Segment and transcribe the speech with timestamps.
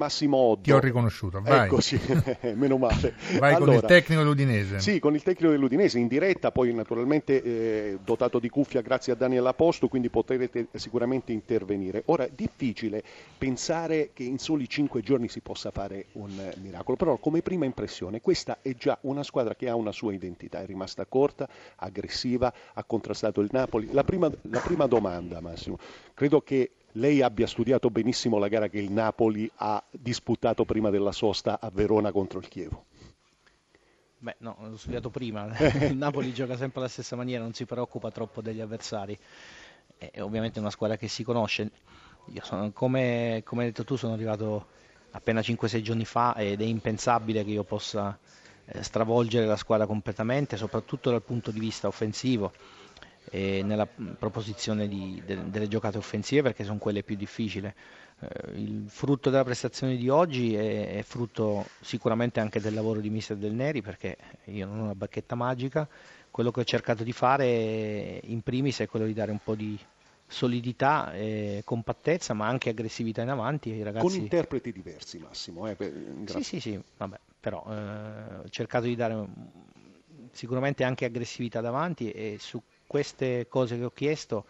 [0.00, 0.62] Massimo Oddo.
[0.62, 1.66] Ti ho riconosciuto, vai.
[1.66, 2.00] Eccoci,
[2.56, 3.12] meno male.
[3.38, 4.80] Vai allora, con il tecnico dell'Udinese.
[4.80, 9.16] Sì, con il tecnico dell'Udinese in diretta, poi naturalmente eh, dotato di cuffia grazie a
[9.16, 12.02] Daniel Aposto, quindi potrete sicuramente intervenire.
[12.06, 13.02] Ora, difficile
[13.36, 16.30] pensare che in soli cinque giorni si possa fare un
[16.62, 20.62] miracolo, però come prima impressione questa è già una squadra che ha una sua identità,
[20.62, 21.46] è rimasta corta,
[21.76, 23.90] aggressiva, ha contrastato il Napoli.
[23.92, 25.76] La prima, la prima domanda, Massimo,
[26.14, 31.12] credo che lei abbia studiato benissimo la gara che il Napoli ha disputato prima della
[31.12, 32.86] sosta a Verona contro il Chievo.
[34.18, 35.48] Beh, no, l'ho studiato prima.
[35.86, 39.16] il Napoli gioca sempre alla stessa maniera, non si preoccupa troppo degli avversari.
[39.96, 41.70] È ovviamente una squadra che si conosce.
[42.42, 44.66] Sono, come, come, hai detto tu, sono arrivato
[45.12, 48.16] appena 5-6 giorni fa ed è impensabile che io possa
[48.66, 52.52] eh, stravolgere la squadra completamente, soprattutto dal punto di vista offensivo
[53.32, 57.72] nella proposizione di, de, delle giocate offensive perché sono quelle più difficili.
[58.20, 63.08] Eh, il frutto della prestazione di oggi è, è, frutto sicuramente anche del lavoro di
[63.08, 65.88] Mister Del Neri perché io non ho una bacchetta magica,
[66.30, 69.78] quello che ho cercato di fare in primis è quello di dare un po' di
[70.26, 74.06] solidità e compattezza ma anche aggressività in avanti ragazzi.
[74.06, 75.68] Con interpreti diversi Massimo.
[75.68, 75.92] Eh, per...
[76.26, 79.26] Sì, sì, sì, vabbè, però eh, ho cercato di dare
[80.32, 82.60] sicuramente anche aggressività davanti e su
[82.90, 84.44] queste cose che ho chiesto,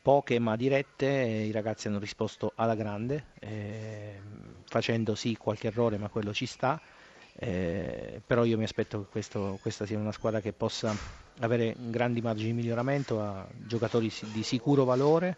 [0.00, 4.20] poche ma dirette, i ragazzi hanno risposto alla grande, eh,
[4.66, 6.80] facendo sì qualche errore, ma quello ci sta.
[7.34, 10.94] Eh, però io mi aspetto che questo, questa sia una squadra che possa
[11.40, 15.36] avere grandi margini di miglioramento, a giocatori di sicuro valore,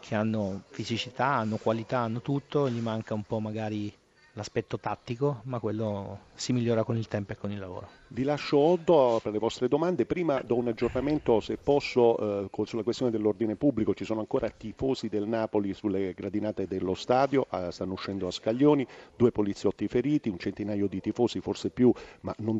[0.00, 3.94] che hanno fisicità, hanno qualità, hanno tutto, gli manca un po' magari
[4.34, 8.00] l'aspetto tattico, ma quello si migliora con il tempo e con il lavoro.
[8.08, 10.04] Vi lascio Oddo per le vostre domande.
[10.04, 13.94] Prima do un aggiornamento, se posso, eh, sulla questione dell'ordine pubblico.
[13.94, 18.86] Ci sono ancora tifosi del Napoli sulle gradinate dello stadio, eh, stanno uscendo a scaglioni,
[19.16, 22.58] due poliziotti feriti, un centinaio di tifosi, forse più, ma non,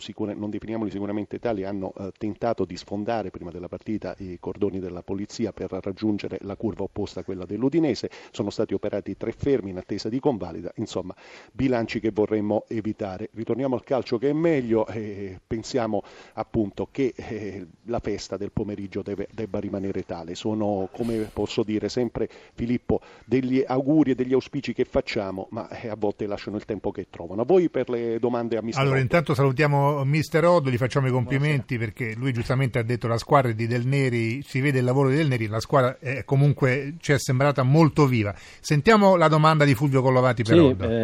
[0.00, 4.80] sicura, non definiamoli sicuramente tali, hanno eh, tentato di sfondare prima della partita i cordoni
[4.80, 8.10] della polizia per raggiungere la curva opposta a quella dell'Udinese.
[8.30, 11.09] Sono stati operati tre fermi in attesa di convalida, insomma,
[11.52, 13.30] bilanci che vorremmo evitare.
[13.32, 16.02] Ritorniamo al calcio che è meglio eh, pensiamo
[16.34, 20.34] appunto che eh, la festa del pomeriggio deve, debba rimanere tale.
[20.34, 25.88] Sono, come posso dire, sempre Filippo, degli auguri e degli auspici che facciamo, ma eh,
[25.88, 27.42] a volte lasciano il tempo che trovano.
[27.42, 29.04] A voi per le domande a Mister Allora, Oddo.
[29.04, 32.06] intanto salutiamo Mister Oddo, gli facciamo i complimenti Buonasera.
[32.06, 35.16] perché lui giustamente ha detto la squadra di Del Neri, si vede il lavoro di
[35.16, 38.34] Del Neri, la squadra è, comunque ci è sembrata molto viva.
[38.60, 40.84] Sentiamo la domanda di Fulvio Collovati per sì, Oddo.
[40.88, 40.99] Eh,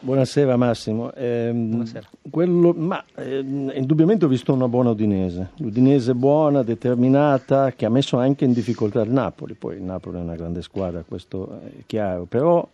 [0.00, 1.12] buonasera Massimo.
[1.12, 2.08] Eh, buonasera.
[2.30, 8.18] Quello, ma eh, indubbiamente ho visto una buona Udinese, l'Udinese buona, determinata, che ha messo
[8.18, 12.24] anche in difficoltà il Napoli, poi il Napoli è una grande squadra, questo è chiaro,
[12.24, 12.66] però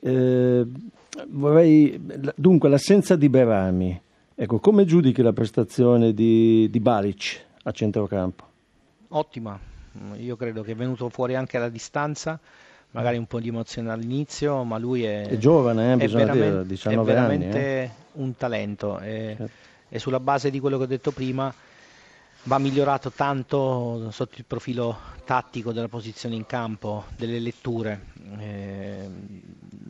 [0.00, 0.66] eh,
[1.28, 2.00] vorrei,
[2.34, 4.00] dunque l'assenza di Berami,
[4.34, 8.44] ecco, come giudichi la prestazione di, di Balic a centrocampo?
[9.08, 9.58] Ottima,
[10.16, 12.40] io credo che è venuto fuori anche alla distanza,
[12.92, 17.10] magari un po' di emozione all'inizio, ma lui è, è giovane, eh, è dire, 19
[17.10, 17.90] è veramente anni, eh.
[18.12, 19.52] un talento e, certo.
[19.88, 21.52] e, sulla base di quello che ho detto prima
[22.44, 28.06] va migliorato tanto sotto il profilo tattico della posizione in campo, delle letture,
[28.38, 29.08] eh,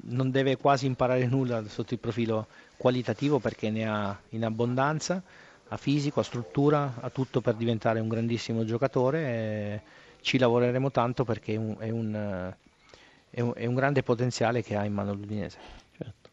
[0.02, 2.46] non deve quasi imparare nulla sotto il profilo
[2.76, 5.22] qualitativo perché ne ha in abbondanza,
[5.68, 9.82] ha fisico, ha struttura, ha tutto per diventare un grandissimo giocatore.
[10.20, 12.54] ci lavoreremo tanto perché è un, è un
[13.34, 15.58] è un, è un grande potenziale che ha in mano l'Udinese.
[15.96, 16.30] Certo.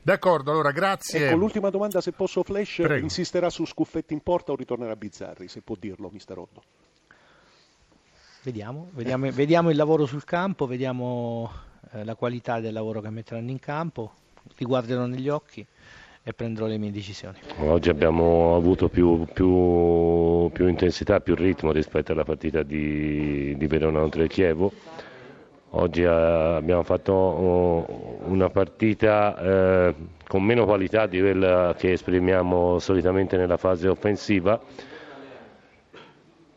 [0.00, 1.26] D'accordo, allora grazie.
[1.26, 3.02] Ecco, l'ultima domanda, se posso, Flash, Prego.
[3.02, 6.62] insisterà su Scuffetti in porta o ritornerà Bizzarri, se può dirlo, mister Otto?
[8.44, 11.50] Vediamo, vediamo, vediamo il lavoro sul campo, vediamo
[11.90, 14.12] eh, la qualità del lavoro che metteranno in campo,
[14.56, 15.66] li guarderò negli occhi
[16.22, 17.40] e prenderò le mie decisioni.
[17.58, 23.98] Oggi abbiamo avuto più, più, più intensità, più ritmo rispetto alla partita di, di Verona
[23.98, 24.72] contro il Chievo
[25.78, 29.94] Oggi eh, abbiamo fatto oh, una partita eh,
[30.26, 34.58] con meno qualità di quella che esprimiamo solitamente nella fase offensiva.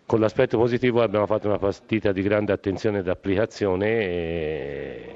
[0.05, 5.15] Con l'aspetto positivo abbiamo fatto una partita di grande attenzione ed applicazione e,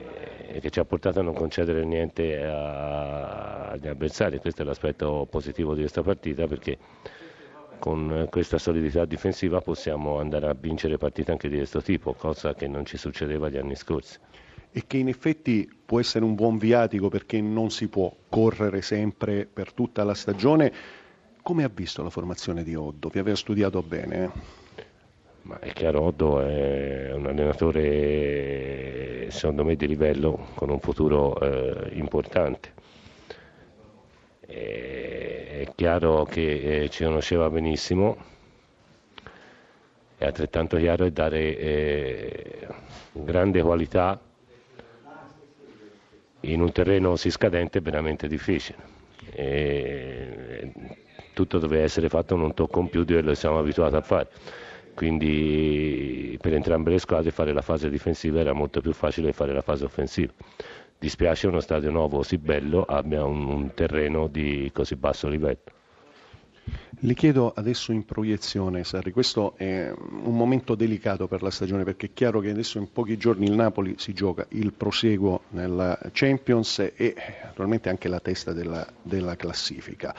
[0.51, 4.37] e che ci ha portato a non concedere niente agli avversari.
[4.39, 6.77] Questo è l'aspetto positivo di questa partita perché
[7.83, 12.65] con questa solidità difensiva possiamo andare a vincere partite anche di questo tipo, cosa che
[12.65, 14.17] non ci succedeva gli anni scorsi.
[14.71, 19.45] E che in effetti può essere un buon viatico perché non si può correre sempre
[19.51, 20.71] per tutta la stagione.
[21.41, 23.09] Come ha visto la formazione di Oddo?
[23.09, 24.23] Vi aveva studiato bene?
[24.23, 24.29] Eh?
[25.41, 31.89] Ma è chiaro, Oddo è un allenatore secondo me di livello con un futuro eh,
[31.97, 32.71] importante.
[34.45, 35.12] E
[35.63, 38.17] è chiaro che eh, ci conosceva benissimo,
[40.17, 42.67] è altrettanto chiaro è dare eh,
[43.13, 44.19] grande qualità
[46.41, 48.77] in un terreno così scadente è veramente difficile.
[49.31, 50.71] E
[51.33, 54.27] tutto deve essere fatto un tocco in più di quello che siamo abituati a fare
[54.93, 59.51] quindi per entrambe le squadre fare la fase difensiva era molto più facile che fare
[59.53, 60.31] la fase offensiva.
[60.99, 65.81] Dispiace uno stadio nuovo così bello abbia un, un terreno di così basso livello.
[66.99, 72.05] Le chiedo adesso in proiezione, Sarri, questo è un momento delicato per la stagione perché
[72.05, 76.79] è chiaro che adesso in pochi giorni il Napoli si gioca il proseguo nella Champions
[76.95, 77.13] e
[77.43, 80.15] naturalmente anche la testa della, della classifica.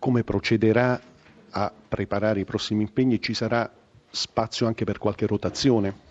[0.00, 1.00] Come procederà
[1.50, 3.20] a preparare i prossimi impegni?
[3.20, 3.70] Ci sarà
[4.10, 6.10] spazio anche per qualche rotazione?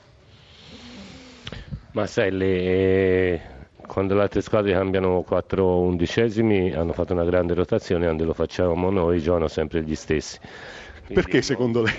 [1.91, 3.60] Ma sai, le,
[3.91, 8.89] quando le altre squadre cambiano 4 undicesimi hanno fatto una grande rotazione, quando lo facciamo
[8.89, 10.39] noi giocano sempre gli stessi.
[10.39, 11.93] Quindi perché secondo lei?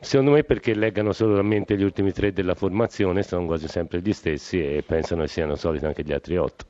[0.00, 4.62] Secondo me perché leggano solamente gli ultimi tre della formazione, sono quasi sempre gli stessi
[4.62, 6.66] e pensano che siano soliti anche gli altri otto.